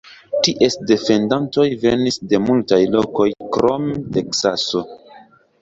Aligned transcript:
Ties 0.45 0.77
defendantoj 0.91 1.65
venis 1.83 2.17
de 2.33 2.39
multaj 2.47 2.81
lokoj 2.97 3.29
krom 3.59 3.87
Teksaso. 4.17 4.83